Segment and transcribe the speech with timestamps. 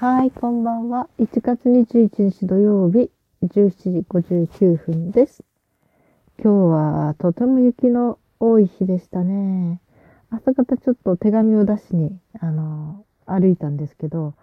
[0.00, 1.08] はい、こんばんは。
[1.18, 3.10] 1月21日土曜日、
[3.42, 5.42] 17時59分です。
[6.40, 9.80] 今日はとても雪の多い日でしたね。
[10.30, 14.34] 朝方ちょっと手紙を出しに、あの、歩いたんですけど、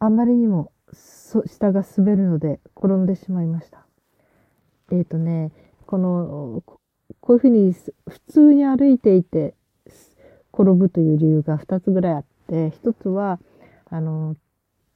[0.00, 3.86] あまりにも下が滑るので転んでしまいました。
[4.90, 5.52] えっ、ー、とね、
[5.86, 6.64] この、
[7.20, 7.74] こういうふうに
[8.08, 9.54] 普通に歩いていて
[10.52, 13.38] 転ぶという理由が2つぐらいあって、1つは、
[13.88, 14.34] あの、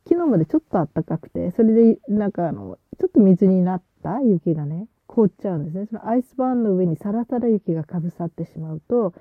[0.09, 5.86] 昨日までちょっと暖かくて、それでなんかあの、ちょっと水になった雪がね、凍っちゃうんですね。
[5.86, 9.13] そのアイスバーンの上にサラサラ雪がかぶさってしまうと、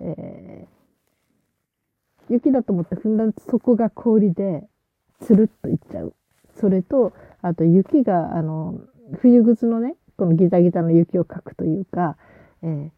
[0.00, 4.66] えー、雪だと思って踏んだ底が氷で、
[5.20, 6.14] つるっといっちゃう。
[6.56, 8.80] それと、あと雪が、あの、
[9.20, 12.16] 冬靴のね、このギザギザの雪をかくというか、
[12.62, 12.90] えー、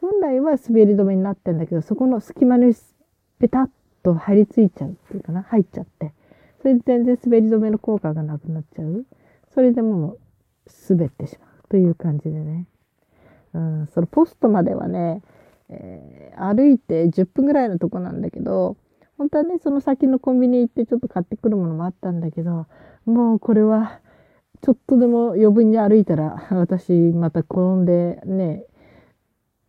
[0.00, 2.74] 本来は滑り止めになってんだけど、そこの隙間に
[3.38, 3.68] ペタッ
[4.02, 6.12] と張り付いちゃうっていうかな、入っちゃって。
[6.64, 9.04] それで全然滑り止めの効果がなくなっちゃう。
[9.52, 10.18] それでもう
[10.88, 12.66] 滑ってしまうという感じでね。
[13.52, 15.20] うん、そのポストまではね、
[15.68, 18.78] えー、歩いて10分ぐらいのとこなんだけど、
[19.18, 22.66] 本当はね、その先のコンビニ行ってちょっと買ってくるものもあったんだけど、
[23.04, 24.00] もうこれは、
[24.62, 28.64] ちょっとでも余分に歩いたら、私また転んでね、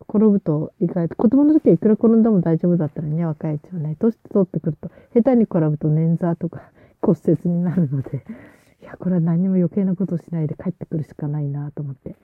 [0.08, 6.72] 転ぶと意外と、子供の時はいくら転んでも大丈夫だったらね、若いうちはね、年取ってくると、下手に転ぶと捻挫とか
[7.06, 8.26] 骨折になるので、
[8.82, 12.16] いや、これは何も余計なことしないで帰ってくるしかないなと思って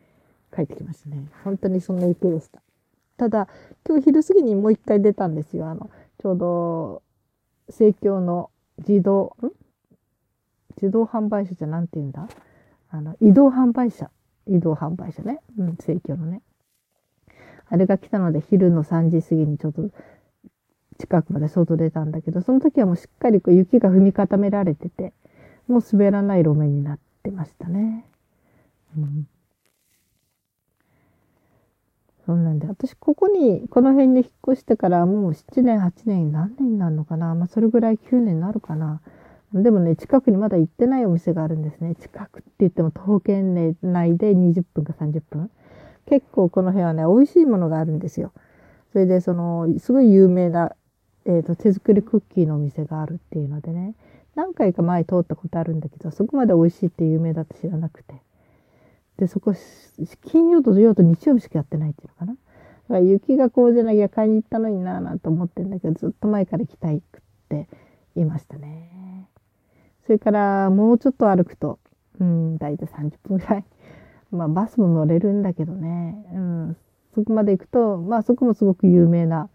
[0.54, 1.24] 帰ってきましたね。
[1.44, 2.62] 本当にそんな雪でした。
[3.18, 3.48] ただ、
[3.88, 5.68] 今日昼過ぎにもう一回出たんですよ。
[5.68, 7.04] あの、ちょうど、
[7.70, 9.52] 生協の自動、ん？
[10.78, 12.28] 自動販売車じゃなんて言うんだ？
[12.90, 14.09] あの、移動販売車。
[14.48, 15.42] 移動販売車ね。
[15.58, 16.42] うん、生協のね。
[17.72, 19.90] あれが来たので昼の3時過ぎにちょっと
[21.02, 25.13] 近くまで外出たんだけど、その時はもうしっかりこう雪が踏み固められてて、
[25.67, 28.05] もう滑らない路面になってましたね。
[28.95, 29.27] うん。
[32.25, 39.01] そうなんで、私ここに、この辺に引っ越してからもう7年、8年、何年になるのかなまあそれぐらい9年になるかな。
[39.53, 41.95] でもね、近くにまだ行ってないお店があるんですね。
[41.95, 45.50] 近くって言っても徒歩圏内で20分か30分。
[46.06, 48.31] 結構この辺はね、美味しいものがあるんですよ。
[48.91, 50.73] それで、その、すごい有名な、
[51.26, 53.96] えっ、ー、と、手作りクッキーのお店があるっていうのでね、
[54.36, 58.16] 何回か前通ったことあるんだけど、そこまで美味しいって有名だって知らなくて。
[59.18, 59.54] で、そこ、
[60.26, 62.34] 金曜と土曜と日曜日しかやってないっていうのかな。
[62.34, 67.68] だから雪がこうじゃなきゃ買いに行ったのになぁなんて思ってんだけど、ずっと前から行きたいくって
[68.16, 69.28] 言いましたね。
[70.06, 71.80] それからもうちょっと歩くと、
[72.20, 73.66] うん、だいたい30分ぐらい。
[74.32, 76.26] まあバスも乗れるんだけどね。
[76.34, 76.78] うん。
[77.14, 79.50] そこまで行くと、まあそこもすごく有名な、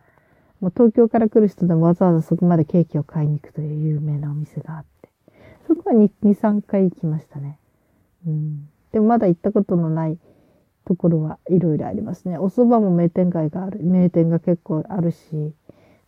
[0.61, 5.11] もう東京から来る人でもわざわざそこまでケーキを買いに行くという有名なお店があって。
[5.67, 7.59] そこは2、2 3回行きましたね。
[8.27, 8.69] うん。
[8.93, 10.19] でもまだ行ったことのない
[10.87, 12.39] ところはいろいろありますね。
[12.39, 15.53] お蕎麦も名店街がある、名店が結構あるし、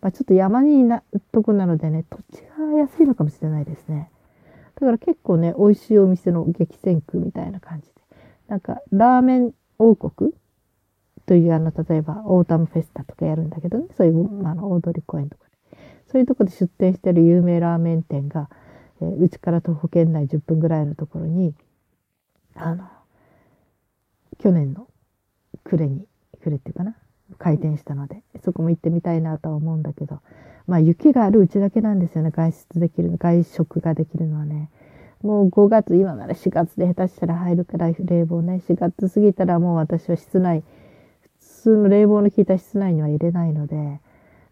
[0.00, 4.10] まあちょっと山にな、とこなのでね、土地が安いのかもしれないですね。
[4.76, 7.92] だから結構ね、美味しいお店の激戦区みたいな感じで。
[8.46, 10.32] なんか、ラーメン王国
[11.28, 15.78] というあの、例えば、オータムフェスタとかやるんだけどね、そういう、あの、大通公園とかで。
[16.06, 18.48] そういうとこで出店してる有名ラーメン店が、
[19.02, 21.54] えー、うちから徒歩圏内10分ぐらいのところに、
[22.54, 22.88] あの、
[24.38, 24.88] 去年の
[25.64, 26.06] 暮れに、
[26.40, 26.96] 暮れっていうかな、
[27.36, 30.20] 開店したので、そこも行ってみたいなとは思うんだけど、
[30.66, 34.70] まあ雪があるうちだけなんですよね、外出できる、外食ができるのはね。
[35.22, 40.62] もう5月、今なら4月で下手したら入るからい冷房ね、4月過ぎたらもう私は室内、
[41.58, 44.00] 通の冷房の効いた室内には入れないので、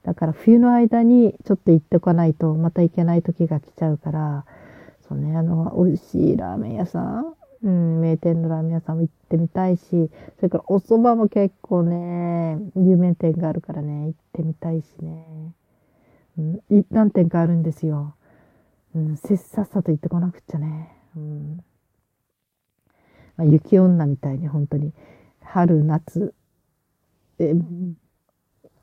[0.02, 4.44] だから冬の間にちょっと行っておかないとまた行けない時が来ちゃうから、
[5.08, 15.26] そうね、あの、美味しいラーメン屋さん、うん、名店のラーメン屋さんも行ってみたいし、それからお蕎麦も結構ね、有名店があるからね、行ってみたいしね。
[16.38, 18.14] うん、何店かあるんですよ。
[18.94, 20.90] うん、せっさっさと行ってこなくっちゃね。
[21.16, 21.64] うん。
[23.36, 24.92] まあ、雪女みたいに本当に、
[25.42, 26.34] 春、夏、
[27.38, 27.54] え、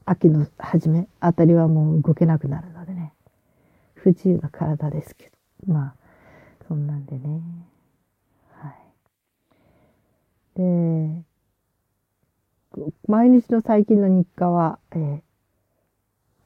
[0.05, 3.13] 秋の初めあたりはもう動けなくなるのでね。
[3.95, 5.31] 不自由な体ですけ
[5.67, 5.73] ど。
[5.73, 5.95] まあ、
[6.67, 7.41] そんなんでね。
[8.51, 8.69] は
[10.55, 10.59] い。
[10.59, 11.23] で、
[13.07, 15.21] 毎日の最近の日課は、えー、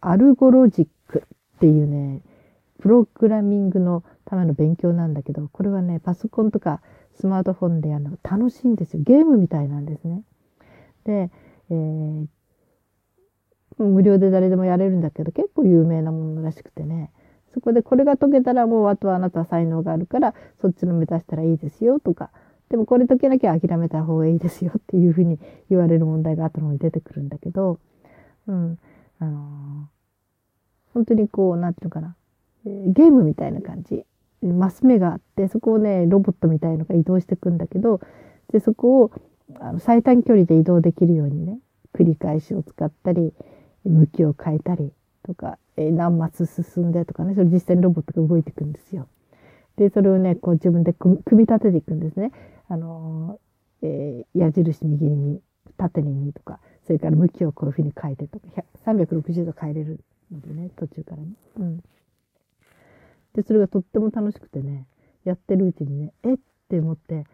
[0.02, 1.24] アルゴロジック
[1.56, 2.22] っていうね、
[2.80, 6.82] プログラミングのための勉強なんだけど、これはね、パソコンとか
[7.16, 9.04] スマートフォンでやるの楽しいんですよ。
[9.04, 10.22] ゲームみたいなんですね。
[11.06, 11.32] で、
[11.70, 12.28] えー、
[13.78, 17.12] 無料で誰でもやれるんだけど、結構有名なものらしくてね、
[17.54, 22.30] そこでこれが解けたらもうあとはあなたは才能があるからそっちの目指したらいいですよとか。
[22.70, 27.80] でもこれ解けなきゃ諦めた方がいいですよっていうふうに言われる問題が後の方に出てくるんだけど、
[28.48, 28.78] うん、
[29.20, 32.16] あのー、本当にこう、なんていうのかな、
[32.66, 34.06] ゲームみたいな感じ。
[34.42, 38.02] マス目があって、そこをね、ロボットみたいのが移動していくんだけど、
[38.52, 39.12] で、そこを
[39.60, 41.60] あの最短距離で移動できるようにね、
[41.94, 43.34] 繰り返しを使ったり、
[43.84, 44.92] 向きを変えたり
[45.24, 49.08] とか、え、何マス進んでとかね、それ実際にロボットが動いていくんですよ。
[49.78, 52.32] で、それをね、こう自分で組み立てていくんですね。
[52.68, 55.42] あのー、えー、矢印右に、
[55.78, 58.48] 縦に2とか、それから向きをこういうふうに変えてとか、
[58.86, 60.00] 360度変えれる
[60.32, 61.28] のでね、途中からね。
[61.60, 61.78] うん。
[63.34, 64.88] で、それがとっても楽しくてね、
[65.24, 66.38] やってるうちにね、えっ
[66.70, 67.26] て思って、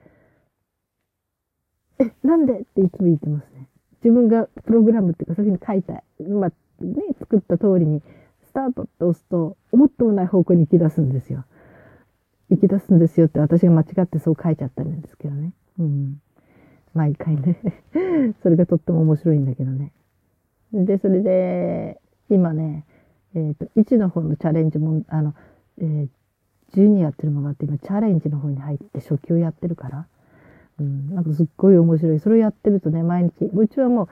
[2.04, 3.68] え、なんでっていつも言ってますね。
[4.04, 8.02] 自分がプログラムっていうか、そういうふうに書いた、まあ、ね、作った通りに、
[8.46, 11.46] スタートって押すと、思ってもない方向に行き出すんですよ。
[12.50, 15.54] 行き出すんですよって私が間違ってそう書いちゃったんですけどね。
[15.80, 16.22] うん。
[16.94, 17.58] 毎回ね。
[18.44, 19.92] それがとっても面白いんだけどね。
[20.74, 22.86] で、それで、今ね、
[23.36, 25.34] えっ、ー、と、1の方のチャレンジも、あの、
[25.80, 26.10] えー、
[26.74, 30.08] 12やってるのがあって、今、チャレンジの方に入って初級やってるから、
[30.80, 32.20] うん、なんかすっごい面白い。
[32.20, 34.10] それをやってるとね、毎日、うちはも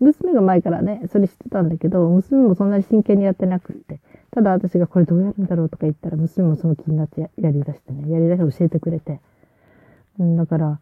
[0.00, 4.00] う、娘が前からね、それ知ってたんだけど、娘もそんなに真剣にやってなくって、
[4.32, 9.20] ただ私がこれどうやるんだろうとか言ったら、娘もその気になってやり出してね、やり出して教えてくれて。
[10.18, 10.80] うん、だから、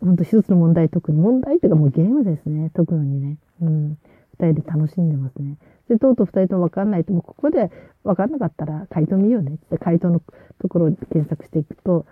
[0.00, 3.38] ほんと一つの問題解く問題っていうかもうゲームですね、解くのにね。
[3.62, 3.98] うん。
[4.40, 5.58] 二人で楽しんでますね。
[5.88, 7.70] で、とうとう二人ともわかんないと、もうここで
[8.04, 10.22] わかんなかったら回答見ようねって回答の
[10.60, 12.06] ところを検索していくと、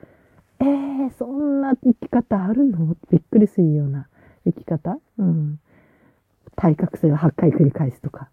[0.61, 2.97] えー、そんな生き方あるの？
[3.11, 4.09] びっくりするような
[4.45, 4.99] 生き方？
[5.19, 5.61] うん。
[6.57, 8.29] 対角線を8回繰り返すとか。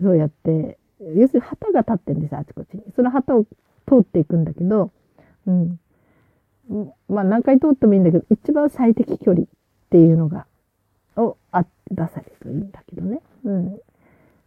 [0.00, 0.78] そうやって、
[1.14, 2.82] 要するに旗が立ってんですよ、あちこちに。
[2.96, 3.50] その旗を通
[4.00, 4.90] っていくんだけど、
[5.46, 5.78] うん。
[7.08, 9.48] まあ何回通ってもいいんだけど、一番最適距離っ
[9.90, 10.46] ていうのが、
[11.16, 13.20] をあ出されるといいんだけどね。
[13.44, 13.80] うん。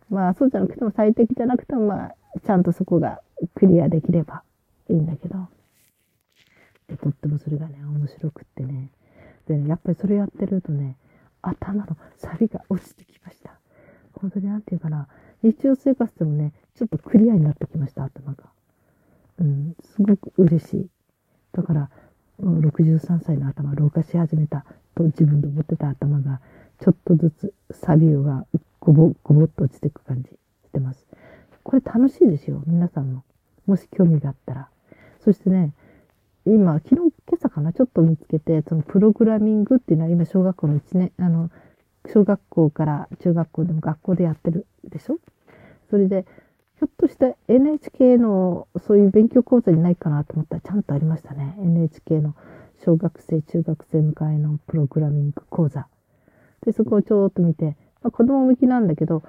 [0.10, 3.22] まあそうじゃなくても最適じゃなくてもまあ、ちゃんとそこが
[3.54, 4.42] クリアできれば
[4.90, 5.38] いいんだけど。
[6.88, 8.90] で、とってもそれがね、面白くってね。
[9.48, 10.98] でね、やっぱりそれやってるとね、
[11.42, 13.60] 頭のサビが落ちてきました。
[14.14, 15.08] 本当になんていうかな、
[15.44, 18.44] 日常生活でもね、ちょっとクリアになってきました、頭が。
[19.40, 20.90] うん、すごく嬉しい。
[21.54, 21.90] だから、
[22.40, 26.42] 63歳の頭、老化し始めたと自分で思ってた頭が、
[26.80, 28.46] ちょっとずつサビが
[28.80, 30.38] ごぼ、ごぼっと落ちていく感じし
[30.72, 31.08] てます。
[31.64, 33.24] これ楽しいですよ、皆さんも。
[33.66, 34.70] もし興味があったら。
[35.20, 35.74] そしてね、
[36.50, 41.50] 今、昨日、今朝かな、ちょっと見つけて、そのプログラミングっていうのは今、小学校の1年、あの、
[42.08, 45.20] 小学校から中学校でも学校でやってるでしょ？
[45.90, 46.26] それで、
[46.78, 51.58] ひょっとして NHK のそういう勉強講座にないかなと思ったらちゃんとありましたね。
[51.60, 52.34] NHK の
[52.86, 55.88] 小学生、中学生向かいのプログラミング講座。
[56.66, 59.22] で、そこをちょっと見て、まあ、子供向きなんだけど、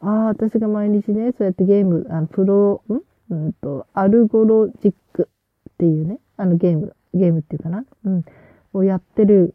[0.00, 3.00] ああ、私が毎日ね、そうやってゲーム、あの、プロ、ん？
[3.30, 5.30] うんと、アルゴロジック
[5.70, 7.84] っていうね、あのゲーム、ゲームっていうかな？
[8.04, 8.24] うん。
[8.72, 9.54] をやってる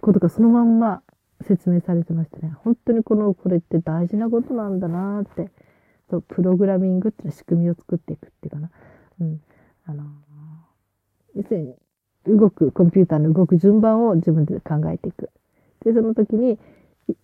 [0.00, 1.02] ことがそのまんま
[1.42, 2.54] 説明されてましたね。
[2.64, 5.50] 本当にこの、これって大事なことなんだなって。
[6.10, 8.70] そう、プログラミングっていうのは仕組みを作っていくっていうかな。
[9.20, 9.40] うん。
[9.86, 10.06] あのー、
[11.36, 11.74] 要するに、
[12.26, 15.30] 動く、コンピューターの動く順番を自分で考えていく。
[15.84, 16.58] で、その時に、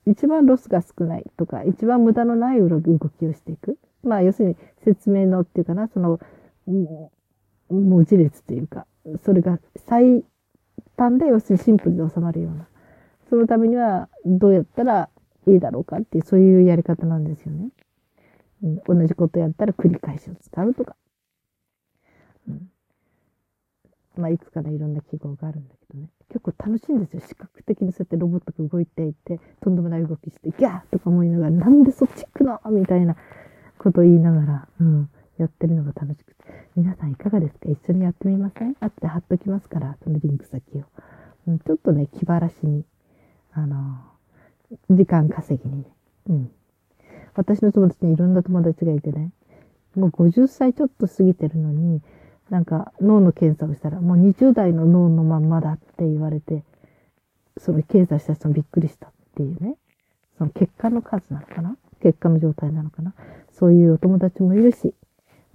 [0.06, 3.78] 一番ロスが少ないとか、一番無駄のない動きをしていく。
[4.02, 6.18] まあ、要するに説明のっていうかな、その、
[7.68, 8.86] 文字列というか、
[9.24, 10.24] それが最
[10.96, 12.66] 短で要するにシンプルで収まるような。
[13.30, 15.08] そのためにはどうやったら
[15.46, 17.70] いいだろうかっていう、そういうやり方なんですよね。
[18.62, 20.96] うん、同じことやったら繰り返しを使うとか。
[22.48, 22.70] うん、
[24.16, 26.08] まあ、いくつかね、いろんな記号があるんだけどね。
[26.28, 27.20] 結構楽しいんですよ。
[27.20, 32.60] 視覚的にそうやってロボットが動いていて、とんでもない動きして、ギャーとか思いながら、なんでそっち行くの？
[32.70, 33.16] みたいな
[33.78, 36.27] ことを言いながら、うん、やってるのが楽しく。
[36.78, 37.68] 皆さんいかがですか？
[37.68, 38.76] 一緒にやってみません？
[38.78, 40.84] あって貼っときますから、そのリンク先を。
[41.48, 42.84] うん、ちょっとね、気晴らしに、
[43.52, 43.98] あの
[44.88, 45.84] 時間稼ぎにね。
[46.28, 46.50] うん。
[47.34, 49.32] 私の友達にいろんな友達がいてね、
[49.96, 52.00] もう50歳ちょっと過ぎてるのに、
[52.48, 56.62] なんか脳の検査をしたら、もう20代の脳のまんまだって言われて、
[57.56, 59.74] その検査した人もびっくりしたっていうね。
[60.38, 61.76] その血管の数なのかな？
[62.00, 63.14] 血管の状態なのかな？
[63.50, 64.94] そういうお友達もいるし、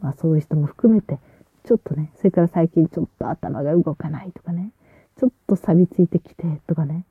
[0.03, 1.17] まあそういう人も含めて、
[1.63, 4.71] ちょっとね、それから最近ちょっと頭が動かないとかね、
[5.17, 7.05] ちょっと錆びついてきてとかね、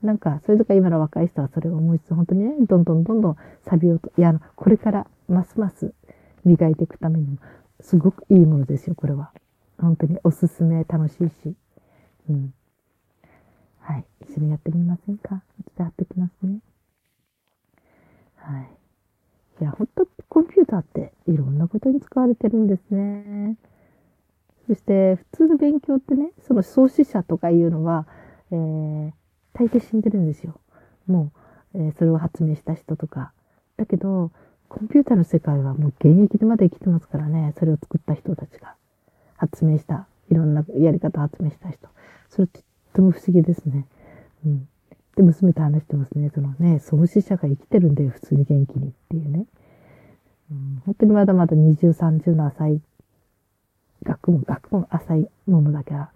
[0.00, 5.92] なんか、それとか今の若い人はそれを思いつつ、本当にね、どんどんどんどんサビをと、いや、これからますます
[6.44, 7.36] 磨いていくためにも、
[7.80, 9.32] すごくいいものですよ、これは。
[9.78, 11.54] 本当におすすめ、楽しいし。
[12.30, 12.54] うん。
[13.80, 14.04] はい。
[14.22, 15.28] 一緒にやってみませんか？
[15.28, 16.60] ちょっと貼ってきますね。
[18.36, 18.70] はい。
[19.60, 23.56] いや、ほんと、コンピューターっていろんなことに使われてるんですね。
[24.68, 28.06] そして、普通の勉強ってね、その創始者とかいうのは、
[28.52, 29.10] えー、
[29.52, 30.60] 大抵死んでるんですよ。
[31.08, 31.32] も
[31.74, 33.32] う、えー、それを発明した人とか。
[33.76, 34.30] だけど、
[34.68, 38.76] コンピューターの世界はもう現役でまだ生きてますからね、それを作った人たちが。
[39.36, 41.88] 発明した、いろんなやり方を発明した人。
[42.28, 43.86] それとっても不思議ですね。
[44.46, 44.68] うん。
[45.16, 46.30] で、娘と話してますね。
[46.32, 49.46] そのね、創始者が生きてるんだよ、普通に元気にっていうね。
[50.84, 52.80] 本当にまだまだ20、30の浅い、
[54.02, 56.10] 学問、学問浅いものだけは、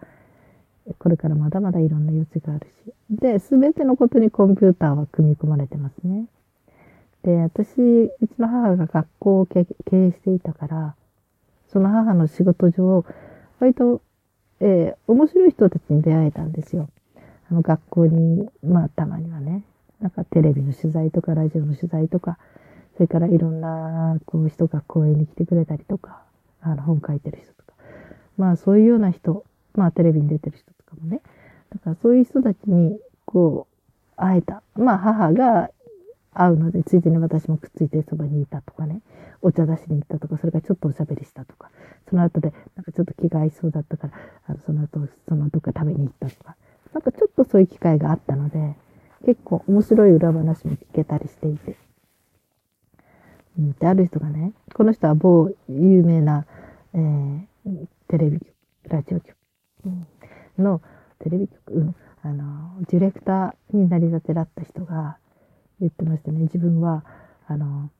[0.99, 2.93] これからまだまだいろんな余地があるし。
[3.11, 6.27] で、すべてのことにコンピューターは組み込まれてますね。
[7.23, 10.95] で、私、うちの母が学校を経営していたから、
[11.69, 13.05] その母の仕事上、
[13.61, 14.03] 割と、
[14.61, 16.89] えー、面白い人たちに出会えたんですよ。
[17.51, 19.65] あの学校に、まあたまにはね、
[20.01, 22.39] なんかテレビの取材とかラジオの取材とか、
[22.95, 26.23] それからいろんなこう人が講演に来てくれたりとか、
[26.61, 27.73] あの本書いてる人とか。
[28.37, 31.21] まあそういうような人、まあテレビに出てる人とかもね。
[31.73, 34.63] だからそういう人たちにこう会えた。
[34.77, 35.71] まあ母が
[36.33, 39.01] 会うので、ついでに私もくっついてそばにいたとかね。
[39.43, 41.71] お茶出しに行ったとか、それからちょっとおしゃべりしたとか。
[42.09, 44.15] その後で、なんかちょっと気が合いそうだったから、
[44.47, 46.57] あのその後、そのどっか食べに行ったとか。
[46.93, 48.77] なんかちょっとそういう機会があったので、
[49.27, 51.77] 結構面白い裏話も聞けたりしていて。
[53.57, 56.47] で、ある人がね、この人は某有名な、
[56.95, 57.47] えー、
[58.09, 58.49] テレビ局、
[58.89, 59.37] ラジオ局、
[60.59, 60.81] の
[61.21, 65.19] テレビ局、うん、あの、ディレクターになりたてだった人が
[65.81, 66.41] 言ってましたね。
[66.41, 67.05] 自分は、
[67.47, 67.91] あの、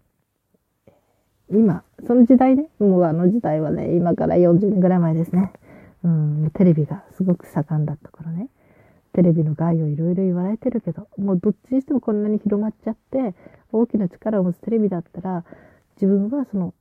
[1.51, 5.53] 今、その時代ね、もうあの時代はね、今から40年ぐらい前ですね。
[6.03, 8.49] うん、テレビがすごく盛んだった頃ね。
[9.15, 13.35] テレビの害をいろいろ言われてるけど、もうどっちにしてもこんなに広まっちゃって、
[13.73, 15.45] 大きな力を持つテレビだったら、
[15.97, 16.75] 自分はその、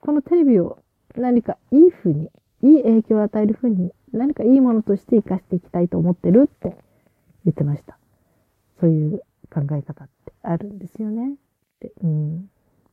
[0.00, 0.78] このテレビを
[1.14, 2.30] 何かいい風に、
[2.62, 6.76] いい影響を与える風に、何かいいものとして活かしていきたいと思ってるって
[7.44, 7.96] 言ってました。
[8.80, 11.34] そういう考え方ってあるんですよね。
[11.34, 11.36] っ
[11.78, 12.40] て、うん、っ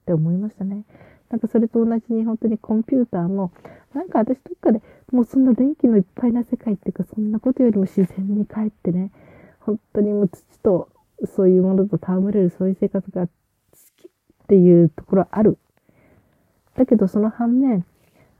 [0.05, 0.85] て思いましたね。
[1.29, 3.51] なんかそれと同じに本当にコンピューターも、
[3.93, 4.81] なんか私どっかで
[5.11, 9.11] もうそんな電気のいっぱいな世界っていうか、そんなことよりも自然に帰ってね、
[9.59, 10.89] 本当にもう土と
[11.25, 13.33] そういうものと戯れるそういう生活が好
[13.97, 14.09] きっ
[14.47, 15.57] ていうところある。
[16.75, 17.85] だけどその反面、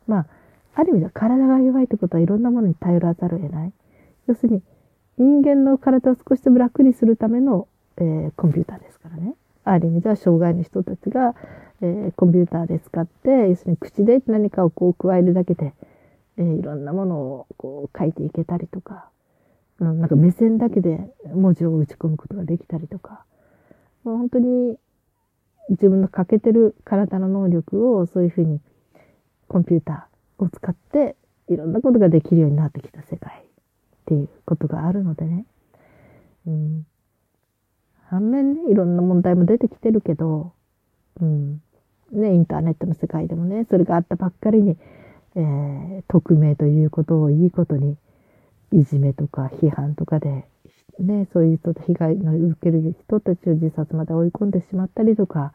[0.07, 0.27] まあ、
[0.75, 3.73] ある意味では体が弱いってことはいろんなものに頼らざるを得ない。
[4.27, 4.63] 要するに、
[5.17, 9.35] 人間の体を少しでも楽にするための、えー、コンピューターですからね。
[9.65, 11.35] ある意味では障害の人たちが、
[11.81, 15.73] えー、コンピューターで使って、要するに口で何かをこう加えるだけで、
[16.39, 19.09] えー、いろんなものをこう書いていけたりとか、
[19.79, 20.99] うんなんか目線だけで
[21.33, 23.23] 文字を打ち込むことができたりとか、
[24.03, 24.77] もう本当に
[25.69, 28.59] 自分の欠けてる体の能力をそういうふうに
[29.47, 31.15] コンピューターを使って
[31.47, 33.43] いろんなことができるようになってきた世界っ
[34.05, 35.45] ていうことがあるのでね。
[36.47, 36.85] うん、
[38.07, 40.53] 反面ね、いろんな問題も出てきてるけど、
[41.21, 41.61] うん、
[42.11, 44.77] ね、インターネットの世界でもね、それがあったばっかりに、
[45.39, 47.95] えー、匿名ということをいいことに、
[48.73, 50.45] いじめとか批判とかで、
[50.99, 55.53] ね、そういう人と被害の受ける人たちを自殺まで追い込んでしまったりとか、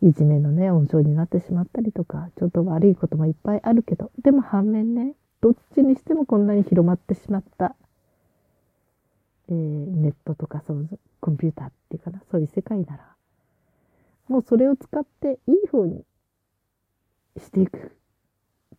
[0.00, 7.76] いじめのね、温床になってしまったりとか、ちょっと悪いこともいっぱいあるけど、でも反面ね、どっちにしてもこんなに広まってしまった、
[9.50, 10.88] えー、ネットとかそう
[11.20, 13.14] コンピューターっていうかな、そういう世界なら、
[14.28, 16.04] もうそれを使っていい方に
[17.36, 17.92] していく。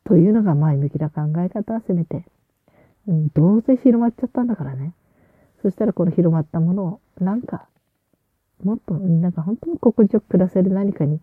[0.06, 2.26] というのが前向きな考え方はせめて、
[3.08, 4.94] うん、どうせ広まっちゃったんだからね。
[5.62, 7.68] そしたらこの広まったものをなんか、
[8.64, 11.20] もっとみんなが本当に心地よく暮らせる何かに、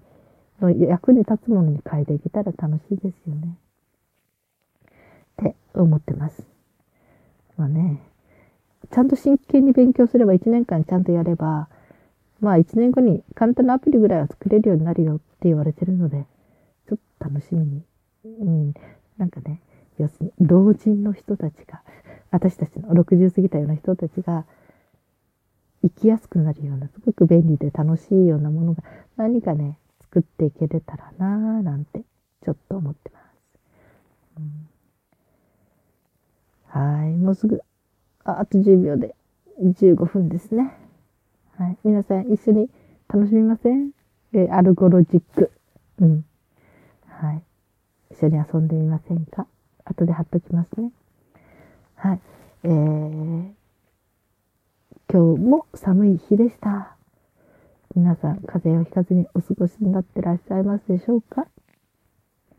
[0.60, 3.56] の役に立つものに変えていけたら楽しいですよね。
[5.40, 6.46] って思ってます。
[7.56, 8.02] まあね、
[8.90, 11.68] ちゃんと真剣に勉強すれば1年間ちゃんとやれば、
[12.40, 16.26] まあ1年後に簡単なアプリぐらいは作れるようになるよって言われてるので、
[16.88, 17.82] ちょっと楽しみに。
[18.24, 18.74] うん。
[19.18, 19.60] なんかね、
[19.98, 21.82] 要するに老人の人たちが、
[22.30, 24.44] 私たちの60過ぎたような人たちが、
[25.82, 28.82] 生きやすくなるような、すごく便利で楽しいようなものが
[29.16, 32.02] 何かね、作っていけれたらなぁなんて、
[32.44, 33.22] ちょっと思ってます。
[36.74, 37.60] うん、はい、もうすぐ、
[38.24, 39.14] ああと10秒で
[39.60, 40.72] 15分ですね。
[41.56, 41.78] はい。
[41.84, 42.70] 皆さん一緒に
[43.08, 43.90] 楽しみません？
[44.32, 45.50] えー、アルゴロジック。
[46.00, 46.24] うん。
[47.06, 47.42] はい。
[48.12, 49.46] 一緒に遊んでみませんか？
[49.84, 50.92] 後で貼っときますね。
[51.96, 52.20] はい。
[52.64, 53.52] えー、
[55.10, 56.96] 今日も寒い日でした。
[57.96, 61.46] 皆さん、風邪をひかずにお過ごしになってらっしゃいますでしょうか？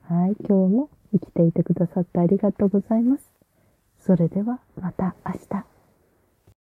[0.10, 0.36] はい。
[0.48, 3.32] 今日も生きていてくださってありがとうございます。
[4.00, 5.73] それではまた明日。